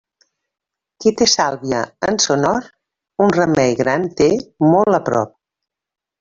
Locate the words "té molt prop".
4.23-5.37